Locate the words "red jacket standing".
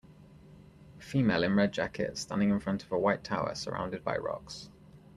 1.53-2.49